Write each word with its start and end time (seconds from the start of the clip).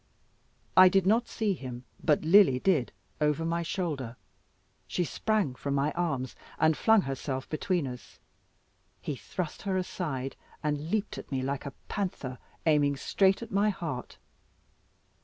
I 0.75 0.89
did 0.89 1.05
not 1.05 1.27
see 1.27 1.53
him, 1.53 1.83
but 2.03 2.23
Lily 2.25 2.57
did 2.57 2.91
over 3.21 3.45
my 3.45 3.61
shoulder; 3.61 4.15
she 4.87 5.03
sprang 5.03 5.53
from 5.53 5.75
my 5.75 5.91
arms 5.91 6.35
and 6.57 6.75
flung 6.75 7.01
herself 7.01 7.47
between 7.47 7.85
us. 7.85 8.17
He 8.99 9.15
thrust 9.15 9.61
her 9.61 9.77
aside, 9.77 10.35
and 10.63 10.89
leaped 10.89 11.19
at 11.19 11.31
me 11.31 11.43
like 11.43 11.67
a 11.67 11.73
panther, 11.87 12.39
aiming 12.65 12.95
straight 12.97 13.43
at 13.43 13.51
my 13.51 13.69
heart. 13.69 14.17